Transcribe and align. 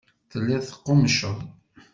Telliḍ 0.31 0.61
teqqummceḍ. 0.65 1.37